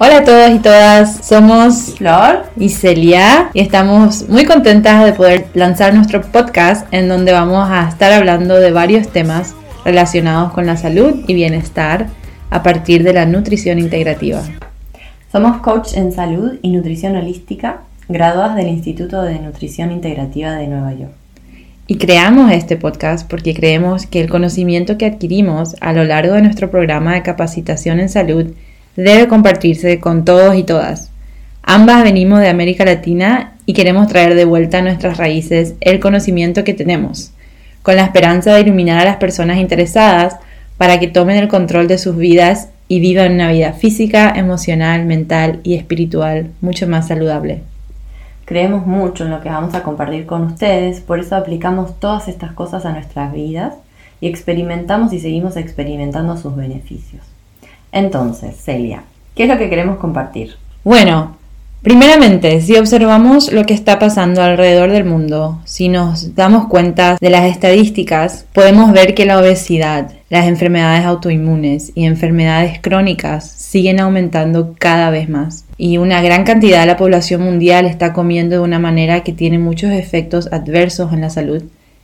Hola 0.00 0.18
a 0.18 0.24
todos 0.24 0.50
y 0.54 0.60
todas, 0.60 1.26
somos 1.26 1.96
Flor 1.96 2.44
y 2.56 2.68
Celia 2.68 3.50
y 3.52 3.58
estamos 3.58 4.28
muy 4.28 4.44
contentas 4.44 5.04
de 5.04 5.12
poder 5.12 5.46
lanzar 5.54 5.92
nuestro 5.92 6.22
podcast 6.22 6.86
en 6.94 7.08
donde 7.08 7.32
vamos 7.32 7.68
a 7.68 7.88
estar 7.88 8.12
hablando 8.12 8.54
de 8.60 8.70
varios 8.70 9.08
temas 9.08 9.56
relacionados 9.84 10.52
con 10.52 10.66
la 10.66 10.76
salud 10.76 11.24
y 11.26 11.34
bienestar 11.34 12.06
a 12.48 12.62
partir 12.62 13.02
de 13.02 13.12
la 13.12 13.26
nutrición 13.26 13.80
integrativa. 13.80 14.40
Somos 15.32 15.60
coach 15.62 15.94
en 15.94 16.12
salud 16.12 16.60
y 16.62 16.70
nutrición 16.70 17.16
holística, 17.16 17.80
graduadas 18.08 18.54
del 18.54 18.68
Instituto 18.68 19.22
de 19.22 19.40
Nutrición 19.40 19.90
Integrativa 19.90 20.52
de 20.52 20.68
Nueva 20.68 20.92
York. 20.92 21.12
Y 21.88 21.98
creamos 21.98 22.52
este 22.52 22.76
podcast 22.76 23.28
porque 23.28 23.52
creemos 23.52 24.06
que 24.06 24.20
el 24.20 24.30
conocimiento 24.30 24.96
que 24.96 25.06
adquirimos 25.06 25.74
a 25.80 25.92
lo 25.92 26.04
largo 26.04 26.34
de 26.34 26.42
nuestro 26.42 26.70
programa 26.70 27.14
de 27.14 27.24
capacitación 27.24 27.98
en 27.98 28.08
salud 28.08 28.52
debe 29.04 29.28
compartirse 29.28 30.00
con 30.00 30.24
todos 30.24 30.56
y 30.56 30.64
todas. 30.64 31.10
Ambas 31.62 32.02
venimos 32.02 32.40
de 32.40 32.48
América 32.48 32.84
Latina 32.84 33.52
y 33.64 33.72
queremos 33.72 34.08
traer 34.08 34.34
de 34.34 34.44
vuelta 34.44 34.78
a 34.78 34.82
nuestras 34.82 35.18
raíces 35.18 35.74
el 35.80 36.00
conocimiento 36.00 36.64
que 36.64 36.74
tenemos, 36.74 37.32
con 37.82 37.94
la 37.94 38.02
esperanza 38.02 38.54
de 38.54 38.62
iluminar 38.62 38.98
a 38.98 39.04
las 39.04 39.18
personas 39.18 39.58
interesadas 39.58 40.36
para 40.78 40.98
que 40.98 41.06
tomen 41.06 41.36
el 41.36 41.46
control 41.46 41.86
de 41.86 41.98
sus 41.98 42.16
vidas 42.16 42.70
y 42.88 42.98
vivan 42.98 43.34
una 43.34 43.52
vida 43.52 43.72
física, 43.72 44.32
emocional, 44.34 45.04
mental 45.04 45.60
y 45.62 45.74
espiritual 45.74 46.50
mucho 46.60 46.88
más 46.88 47.06
saludable. 47.06 47.62
Creemos 48.46 48.84
mucho 48.84 49.24
en 49.24 49.30
lo 49.30 49.40
que 49.40 49.48
vamos 49.48 49.74
a 49.74 49.84
compartir 49.84 50.26
con 50.26 50.42
ustedes, 50.42 51.00
por 51.00 51.20
eso 51.20 51.36
aplicamos 51.36 52.00
todas 52.00 52.26
estas 52.26 52.52
cosas 52.52 52.84
a 52.84 52.92
nuestras 52.92 53.32
vidas 53.32 53.74
y 54.20 54.26
experimentamos 54.26 55.12
y 55.12 55.20
seguimos 55.20 55.56
experimentando 55.56 56.36
sus 56.36 56.56
beneficios. 56.56 57.37
Entonces, 57.92 58.56
Celia, 58.56 59.04
¿qué 59.34 59.44
es 59.44 59.48
lo 59.48 59.58
que 59.58 59.70
queremos 59.70 59.98
compartir? 59.98 60.56
Bueno, 60.84 61.36
primeramente, 61.82 62.60
si 62.60 62.76
observamos 62.76 63.52
lo 63.52 63.64
que 63.64 63.74
está 63.74 63.98
pasando 63.98 64.42
alrededor 64.42 64.90
del 64.90 65.04
mundo, 65.04 65.60
si 65.64 65.88
nos 65.88 66.34
damos 66.34 66.68
cuenta 66.68 67.16
de 67.20 67.30
las 67.30 67.44
estadísticas, 67.44 68.46
podemos 68.52 68.92
ver 68.92 69.14
que 69.14 69.26
la 69.26 69.38
obesidad, 69.38 70.12
las 70.28 70.46
enfermedades 70.46 71.04
autoinmunes 71.04 71.92
y 71.94 72.04
enfermedades 72.04 72.80
crónicas 72.80 73.50
siguen 73.50 74.00
aumentando 74.00 74.74
cada 74.78 75.10
vez 75.10 75.28
más. 75.28 75.64
Y 75.76 75.98
una 75.98 76.20
gran 76.22 76.44
cantidad 76.44 76.80
de 76.80 76.86
la 76.86 76.96
población 76.96 77.42
mundial 77.42 77.86
está 77.86 78.12
comiendo 78.12 78.56
de 78.56 78.62
una 78.62 78.78
manera 78.78 79.22
que 79.22 79.32
tiene 79.32 79.58
muchos 79.58 79.92
efectos 79.92 80.48
adversos 80.52 81.12
en 81.12 81.22
la 81.22 81.30
salud 81.30 81.62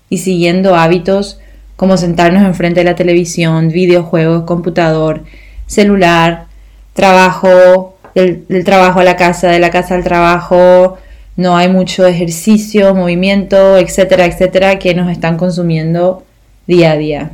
y 0.08 0.18
siguiendo 0.18 0.76
hábitos 0.76 1.40
como 1.76 1.96
sentarnos 1.96 2.44
enfrente 2.44 2.80
de 2.80 2.84
la 2.84 2.94
televisión, 2.94 3.68
videojuegos, 3.68 4.44
computador, 4.44 5.24
celular, 5.66 6.46
trabajo, 6.92 7.96
del, 8.14 8.64
trabajo 8.64 9.00
a 9.00 9.04
la 9.04 9.16
casa, 9.16 9.48
de 9.48 9.58
la 9.58 9.70
casa 9.70 9.94
al 9.94 10.04
trabajo, 10.04 10.98
no 11.36 11.56
hay 11.56 11.68
mucho 11.68 12.06
ejercicio, 12.06 12.94
movimiento, 12.94 13.76
etcétera, 13.76 14.24
etcétera, 14.26 14.78
que 14.78 14.94
nos 14.94 15.10
están 15.10 15.36
consumiendo 15.36 16.22
día 16.66 16.92
a 16.92 16.96
día. 16.96 17.30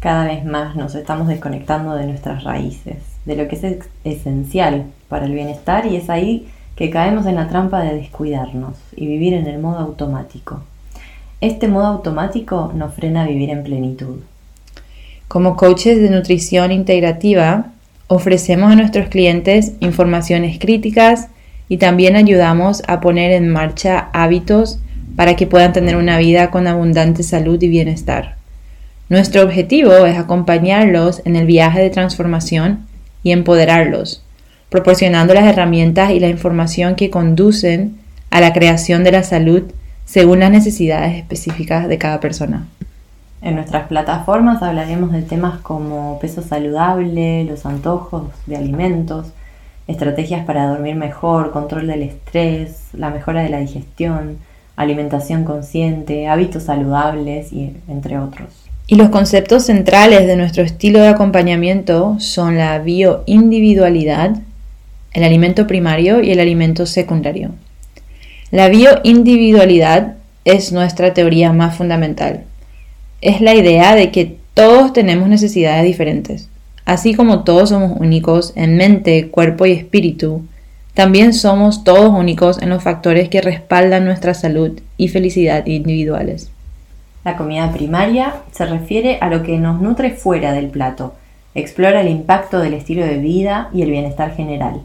Cada 0.00 0.24
vez 0.24 0.44
más 0.44 0.74
nos 0.74 0.94
estamos 0.94 1.28
desconectando 1.28 1.94
de 1.94 2.06
nuestras 2.06 2.42
raíces, 2.44 2.96
de 3.24 3.36
lo 3.36 3.46
que 3.46 3.56
es 3.56 3.88
esencial 4.04 4.86
para 5.08 5.26
el 5.26 5.32
bienestar 5.32 5.86
y 5.86 5.96
es 5.96 6.10
ahí 6.10 6.48
que 6.74 6.90
caemos 6.90 7.26
en 7.26 7.36
la 7.36 7.48
trampa 7.48 7.80
de 7.82 7.94
descuidarnos 7.94 8.74
y 8.96 9.06
vivir 9.06 9.34
en 9.34 9.46
el 9.46 9.60
modo 9.60 9.78
automático. 9.78 10.62
Este 11.40 11.68
modo 11.68 11.86
automático 11.86 12.72
nos 12.74 12.94
frena 12.94 13.22
a 13.22 13.26
vivir 13.26 13.50
en 13.50 13.62
plenitud. 13.62 14.20
Como 15.32 15.56
coaches 15.56 15.98
de 15.98 16.10
nutrición 16.10 16.72
integrativa, 16.72 17.72
ofrecemos 18.06 18.70
a 18.70 18.74
nuestros 18.74 19.08
clientes 19.08 19.72
informaciones 19.80 20.58
críticas 20.58 21.28
y 21.70 21.78
también 21.78 22.16
ayudamos 22.16 22.82
a 22.86 23.00
poner 23.00 23.32
en 23.32 23.48
marcha 23.48 24.10
hábitos 24.12 24.78
para 25.16 25.34
que 25.34 25.46
puedan 25.46 25.72
tener 25.72 25.96
una 25.96 26.18
vida 26.18 26.50
con 26.50 26.66
abundante 26.66 27.22
salud 27.22 27.62
y 27.62 27.68
bienestar. 27.68 28.36
Nuestro 29.08 29.40
objetivo 29.40 30.04
es 30.04 30.18
acompañarlos 30.18 31.22
en 31.24 31.36
el 31.36 31.46
viaje 31.46 31.80
de 31.80 31.88
transformación 31.88 32.84
y 33.22 33.32
empoderarlos, 33.32 34.22
proporcionando 34.68 35.32
las 35.32 35.46
herramientas 35.46 36.10
y 36.10 36.20
la 36.20 36.28
información 36.28 36.94
que 36.94 37.08
conducen 37.08 37.96
a 38.28 38.42
la 38.42 38.52
creación 38.52 39.02
de 39.02 39.12
la 39.12 39.22
salud 39.22 39.62
según 40.04 40.40
las 40.40 40.50
necesidades 40.50 41.16
específicas 41.16 41.88
de 41.88 41.96
cada 41.96 42.20
persona. 42.20 42.66
En 43.42 43.56
nuestras 43.56 43.88
plataformas 43.88 44.62
hablaremos 44.62 45.10
de 45.10 45.22
temas 45.22 45.58
como 45.58 46.20
peso 46.20 46.42
saludable, 46.42 47.42
los 47.42 47.66
antojos 47.66 48.30
de 48.46 48.56
alimentos, 48.56 49.32
estrategias 49.88 50.46
para 50.46 50.68
dormir 50.68 50.94
mejor, 50.94 51.50
control 51.50 51.88
del 51.88 52.02
estrés, 52.02 52.84
la 52.92 53.10
mejora 53.10 53.42
de 53.42 53.48
la 53.48 53.58
digestión, 53.58 54.38
alimentación 54.76 55.42
consciente, 55.42 56.28
hábitos 56.28 56.62
saludables 56.62 57.52
y 57.52 57.74
entre 57.88 58.16
otros. 58.16 58.46
Y 58.86 58.94
los 58.94 59.08
conceptos 59.08 59.64
centrales 59.64 60.28
de 60.28 60.36
nuestro 60.36 60.62
estilo 60.62 61.00
de 61.00 61.08
acompañamiento 61.08 62.14
son 62.20 62.56
la 62.56 62.78
bioindividualidad, 62.78 64.36
el 65.14 65.24
alimento 65.24 65.66
primario 65.66 66.22
y 66.22 66.30
el 66.30 66.38
alimento 66.38 66.86
secundario. 66.86 67.50
La 68.52 68.68
bioindividualidad 68.68 70.14
es 70.44 70.70
nuestra 70.70 71.12
teoría 71.12 71.52
más 71.52 71.76
fundamental 71.76 72.44
es 73.22 73.40
la 73.40 73.54
idea 73.54 73.94
de 73.94 74.10
que 74.10 74.36
todos 74.52 74.92
tenemos 74.92 75.28
necesidades 75.28 75.84
diferentes. 75.84 76.48
Así 76.84 77.14
como 77.14 77.44
todos 77.44 77.68
somos 77.68 77.92
únicos 77.98 78.52
en 78.56 78.76
mente, 78.76 79.28
cuerpo 79.28 79.64
y 79.64 79.72
espíritu, 79.72 80.42
también 80.94 81.32
somos 81.32 81.84
todos 81.84 82.10
únicos 82.10 82.60
en 82.60 82.68
los 82.68 82.82
factores 82.82 83.28
que 83.28 83.40
respaldan 83.40 84.04
nuestra 84.04 84.34
salud 84.34 84.80
y 84.98 85.08
felicidad 85.08 85.64
individuales. 85.66 86.50
La 87.24 87.36
comida 87.36 87.72
primaria 87.72 88.34
se 88.50 88.66
refiere 88.66 89.18
a 89.20 89.30
lo 89.30 89.44
que 89.44 89.56
nos 89.56 89.80
nutre 89.80 90.10
fuera 90.10 90.52
del 90.52 90.66
plato, 90.66 91.14
explora 91.54 92.00
el 92.00 92.08
impacto 92.08 92.58
del 92.58 92.74
estilo 92.74 93.06
de 93.06 93.18
vida 93.18 93.70
y 93.72 93.82
el 93.82 93.90
bienestar 93.90 94.34
general, 94.34 94.80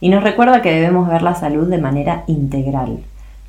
y 0.00 0.08
nos 0.08 0.24
recuerda 0.24 0.62
que 0.62 0.72
debemos 0.72 1.08
ver 1.08 1.20
la 1.20 1.34
salud 1.34 1.68
de 1.68 1.78
manera 1.78 2.24
integral. 2.26 3.00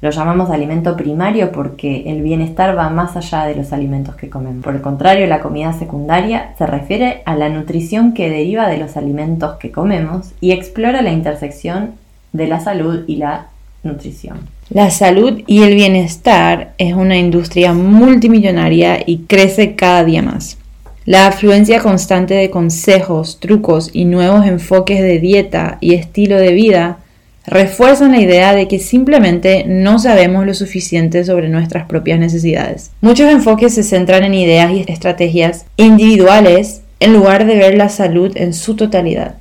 Lo 0.03 0.09
llamamos 0.09 0.49
alimento 0.49 0.97
primario 0.97 1.53
porque 1.53 2.03
el 2.07 2.21
bienestar 2.21 2.77
va 2.77 2.89
más 2.89 3.15
allá 3.15 3.45
de 3.45 3.55
los 3.55 3.71
alimentos 3.71 4.15
que 4.15 4.29
comemos. 4.29 4.61
Por 4.61 4.75
el 4.75 4.81
contrario, 4.81 5.25
la 5.27 5.39
comida 5.39 5.71
secundaria 5.71 6.53
se 6.57 6.67
refiere 6.67 7.21
a 7.23 7.37
la 7.37 7.47
nutrición 7.47 8.13
que 8.13 8.29
deriva 8.29 8.67
de 8.67 8.79
los 8.79 8.97
alimentos 8.97 9.55
que 9.59 9.71
comemos 9.71 10.33
y 10.41 10.51
explora 10.51 11.01
la 11.01 11.13
intersección 11.13 11.91
de 12.33 12.47
la 12.47 12.59
salud 12.59 13.05
y 13.07 13.15
la 13.15 13.47
nutrición. 13.83 14.39
La 14.69 14.91
salud 14.91 15.41
y 15.47 15.63
el 15.63 15.73
bienestar 15.73 16.73
es 16.77 16.93
una 16.95 17.15
industria 17.15 17.71
multimillonaria 17.71 18.99
y 19.05 19.19
crece 19.19 19.75
cada 19.75 20.03
día 20.03 20.21
más. 20.21 20.57
La 21.05 21.27
afluencia 21.27 21.79
constante 21.79 22.33
de 22.33 22.49
consejos, 22.49 23.39
trucos 23.39 23.89
y 23.93 24.03
nuevos 24.03 24.45
enfoques 24.45 24.99
de 24.99 25.19
dieta 25.19 25.77
y 25.79 25.93
estilo 25.93 26.35
de 26.35 26.51
vida 26.51 26.97
refuerzan 27.45 28.11
la 28.11 28.21
idea 28.21 28.53
de 28.53 28.67
que 28.67 28.79
simplemente 28.79 29.65
no 29.67 29.99
sabemos 29.99 30.45
lo 30.45 30.53
suficiente 30.53 31.23
sobre 31.25 31.49
nuestras 31.49 31.85
propias 31.85 32.19
necesidades. 32.19 32.91
Muchos 33.01 33.29
enfoques 33.29 33.73
se 33.73 33.83
centran 33.83 34.23
en 34.23 34.33
ideas 34.33 34.71
y 34.71 34.85
estrategias 34.87 35.65
individuales 35.77 36.81
en 36.99 37.13
lugar 37.13 37.45
de 37.45 37.57
ver 37.57 37.75
la 37.75 37.89
salud 37.89 38.31
en 38.35 38.53
su 38.53 38.75
totalidad. 38.75 39.35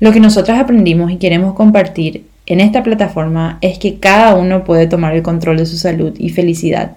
Lo 0.00 0.12
que 0.12 0.20
nosotras 0.20 0.58
aprendimos 0.58 1.12
y 1.12 1.16
queremos 1.16 1.54
compartir 1.54 2.24
en 2.46 2.60
esta 2.60 2.82
plataforma 2.82 3.58
es 3.60 3.78
que 3.78 4.00
cada 4.00 4.34
uno 4.34 4.64
puede 4.64 4.88
tomar 4.88 5.14
el 5.14 5.22
control 5.22 5.58
de 5.58 5.66
su 5.66 5.76
salud 5.76 6.14
y 6.18 6.30
felicidad 6.30 6.96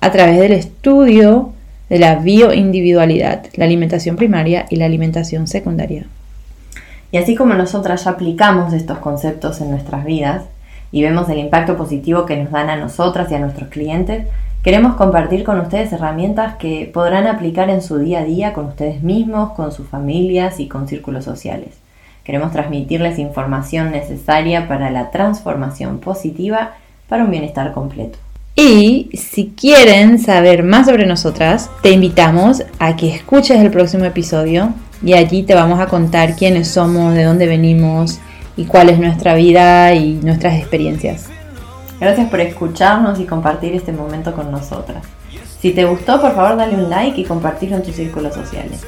a 0.00 0.12
través 0.12 0.38
del 0.38 0.52
estudio 0.52 1.52
de 1.88 1.98
la 1.98 2.16
bioindividualidad, 2.16 3.46
la 3.54 3.64
alimentación 3.64 4.16
primaria 4.16 4.66
y 4.70 4.76
la 4.76 4.86
alimentación 4.86 5.46
secundaria. 5.46 6.06
Y 7.14 7.16
así 7.16 7.36
como 7.36 7.54
nosotras 7.54 8.02
ya 8.02 8.10
aplicamos 8.10 8.72
estos 8.72 8.98
conceptos 8.98 9.60
en 9.60 9.70
nuestras 9.70 10.04
vidas 10.04 10.46
y 10.90 11.00
vemos 11.00 11.28
el 11.28 11.38
impacto 11.38 11.76
positivo 11.76 12.26
que 12.26 12.36
nos 12.36 12.50
dan 12.50 12.70
a 12.70 12.76
nosotras 12.76 13.30
y 13.30 13.36
a 13.36 13.38
nuestros 13.38 13.68
clientes, 13.68 14.26
queremos 14.64 14.96
compartir 14.96 15.44
con 15.44 15.60
ustedes 15.60 15.92
herramientas 15.92 16.56
que 16.56 16.90
podrán 16.92 17.28
aplicar 17.28 17.70
en 17.70 17.82
su 17.82 17.98
día 17.98 18.18
a 18.18 18.24
día 18.24 18.52
con 18.52 18.66
ustedes 18.66 19.04
mismos, 19.04 19.52
con 19.52 19.70
sus 19.70 19.86
familias 19.86 20.58
y 20.58 20.66
con 20.66 20.88
círculos 20.88 21.24
sociales. 21.24 21.76
Queremos 22.24 22.50
transmitirles 22.50 23.20
información 23.20 23.92
necesaria 23.92 24.66
para 24.66 24.90
la 24.90 25.12
transformación 25.12 26.00
positiva 26.00 26.72
para 27.08 27.22
un 27.22 27.30
bienestar 27.30 27.72
completo. 27.72 28.18
Y 28.56 29.10
si 29.14 29.52
quieren 29.56 30.18
saber 30.18 30.64
más 30.64 30.86
sobre 30.86 31.06
nosotras, 31.06 31.70
te 31.80 31.92
invitamos 31.92 32.64
a 32.80 32.96
que 32.96 33.14
escuches 33.14 33.60
el 33.60 33.70
próximo 33.70 34.04
episodio 34.04 34.74
y 35.04 35.12
allí 35.12 35.42
te 35.42 35.54
vamos 35.54 35.80
a 35.80 35.86
contar 35.86 36.34
quiénes 36.34 36.68
somos, 36.68 37.14
de 37.14 37.24
dónde 37.24 37.46
venimos 37.46 38.18
y 38.56 38.64
cuál 38.64 38.88
es 38.88 38.98
nuestra 38.98 39.34
vida 39.34 39.94
y 39.94 40.14
nuestras 40.14 40.54
experiencias. 40.54 41.26
Gracias 42.00 42.28
por 42.30 42.40
escucharnos 42.40 43.20
y 43.20 43.24
compartir 43.24 43.74
este 43.74 43.92
momento 43.92 44.34
con 44.34 44.50
nosotras. 44.50 45.04
Si 45.60 45.72
te 45.72 45.84
gustó, 45.84 46.20
por 46.20 46.34
favor 46.34 46.56
dale 46.56 46.74
un 46.76 46.90
like 46.90 47.20
y 47.20 47.24
compartirlo 47.24 47.76
en 47.76 47.82
tus 47.82 47.94
círculos 47.94 48.34
sociales. 48.34 48.84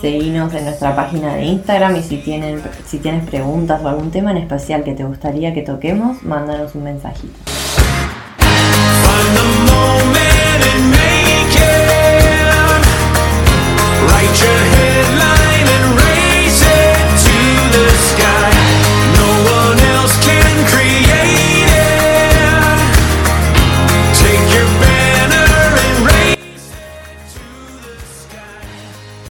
Seguinos 0.00 0.52
en 0.52 0.64
nuestra 0.64 0.94
página 0.94 1.34
de 1.34 1.44
Instagram 1.44 1.96
y 1.96 2.02
si, 2.02 2.18
tienen, 2.18 2.60
si 2.84 2.98
tienes 2.98 3.26
preguntas 3.28 3.80
o 3.82 3.88
algún 3.88 4.10
tema 4.10 4.32
en 4.32 4.38
especial 4.38 4.84
que 4.84 4.94
te 4.94 5.04
gustaría 5.04 5.54
que 5.54 5.62
toquemos, 5.62 6.22
mándanos 6.22 6.74
un 6.74 6.84
mensajito. 6.84 7.55